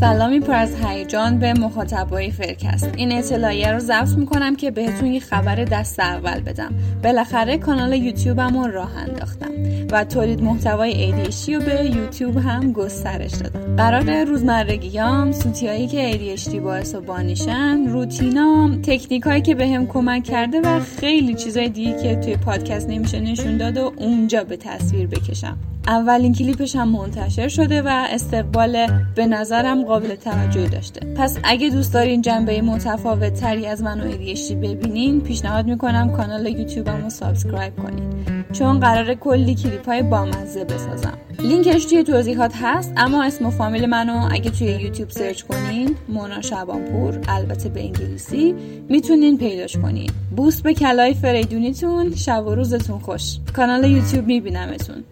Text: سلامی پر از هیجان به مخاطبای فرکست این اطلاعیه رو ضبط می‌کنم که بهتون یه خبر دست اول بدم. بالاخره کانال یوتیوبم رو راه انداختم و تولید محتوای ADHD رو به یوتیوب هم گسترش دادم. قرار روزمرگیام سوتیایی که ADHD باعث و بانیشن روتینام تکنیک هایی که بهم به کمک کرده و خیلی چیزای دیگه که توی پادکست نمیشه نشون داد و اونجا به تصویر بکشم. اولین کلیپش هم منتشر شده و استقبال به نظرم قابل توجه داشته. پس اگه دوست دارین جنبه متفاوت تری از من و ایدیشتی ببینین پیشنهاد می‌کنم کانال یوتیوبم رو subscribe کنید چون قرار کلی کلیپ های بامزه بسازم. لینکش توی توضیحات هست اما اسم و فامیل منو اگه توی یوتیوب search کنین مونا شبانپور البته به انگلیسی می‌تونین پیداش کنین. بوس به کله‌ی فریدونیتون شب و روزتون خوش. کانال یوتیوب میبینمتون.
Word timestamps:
سلامی 0.00 0.40
پر 0.40 0.54
از 0.54 0.74
هیجان 0.84 1.38
به 1.38 1.52
مخاطبای 1.52 2.30
فرکست 2.30 2.90
این 2.96 3.12
اطلاعیه 3.12 3.72
رو 3.72 3.78
ضبط 3.78 4.08
می‌کنم 4.08 4.56
که 4.56 4.70
بهتون 4.70 5.12
یه 5.12 5.20
خبر 5.20 5.54
دست 5.54 6.00
اول 6.00 6.40
بدم. 6.40 6.74
بالاخره 7.04 7.58
کانال 7.58 7.92
یوتیوبم 7.92 8.58
رو 8.58 8.70
راه 8.70 8.96
انداختم 8.96 9.50
و 9.92 10.04
تولید 10.04 10.42
محتوای 10.42 11.12
ADHD 11.12 11.48
رو 11.48 11.60
به 11.60 11.90
یوتیوب 11.96 12.36
هم 12.36 12.72
گسترش 12.72 13.32
دادم. 13.32 13.76
قرار 13.76 14.24
روزمرگیام 14.24 15.32
سوتیایی 15.32 15.86
که 15.86 16.12
ADHD 16.12 16.54
باعث 16.54 16.94
و 16.94 17.00
بانیشن 17.00 17.86
روتینام 17.88 18.82
تکنیک 18.82 19.22
هایی 19.22 19.42
که 19.42 19.54
بهم 19.54 19.84
به 19.84 19.92
کمک 19.92 20.24
کرده 20.24 20.60
و 20.60 20.80
خیلی 20.80 21.34
چیزای 21.34 21.68
دیگه 21.68 22.02
که 22.02 22.16
توی 22.16 22.36
پادکست 22.36 22.88
نمیشه 22.88 23.20
نشون 23.20 23.56
داد 23.56 23.76
و 23.76 23.92
اونجا 23.96 24.44
به 24.44 24.56
تصویر 24.56 25.06
بکشم. 25.06 25.58
اولین 25.86 26.34
کلیپش 26.34 26.76
هم 26.76 26.88
منتشر 26.88 27.48
شده 27.48 27.82
و 27.82 28.06
استقبال 28.10 28.86
به 29.14 29.26
نظرم 29.26 29.84
قابل 29.84 30.14
توجه 30.14 30.66
داشته. 30.66 31.14
پس 31.16 31.38
اگه 31.44 31.70
دوست 31.70 31.94
دارین 31.94 32.22
جنبه 32.22 32.62
متفاوت 32.62 33.34
تری 33.34 33.66
از 33.66 33.82
من 33.82 34.00
و 34.00 34.04
ایدیشتی 34.04 34.54
ببینین 34.54 35.20
پیشنهاد 35.20 35.66
می‌کنم 35.66 36.12
کانال 36.12 36.46
یوتیوبم 36.46 37.02
رو 37.02 37.10
subscribe 37.10 37.76
کنید 37.76 38.28
چون 38.52 38.80
قرار 38.80 39.14
کلی 39.14 39.54
کلیپ 39.54 39.88
های 39.88 40.02
بامزه 40.02 40.64
بسازم. 40.64 41.18
لینکش 41.38 41.84
توی 41.84 42.04
توضیحات 42.04 42.52
هست 42.62 42.92
اما 42.96 43.24
اسم 43.24 43.46
و 43.46 43.50
فامیل 43.50 43.86
منو 43.86 44.28
اگه 44.30 44.50
توی 44.50 44.66
یوتیوب 44.68 45.10
search 45.10 45.42
کنین 45.42 45.96
مونا 46.08 46.40
شبانپور 46.40 47.18
البته 47.28 47.68
به 47.68 47.80
انگلیسی 47.80 48.54
می‌تونین 48.88 49.38
پیداش 49.38 49.76
کنین. 49.76 50.10
بوس 50.36 50.62
به 50.62 50.74
کله‌ی 50.74 51.14
فریدونیتون 51.14 52.14
شب 52.14 52.46
و 52.46 52.54
روزتون 52.54 52.98
خوش. 52.98 53.38
کانال 53.56 53.84
یوتیوب 53.84 54.26
میبینمتون. 54.26 55.04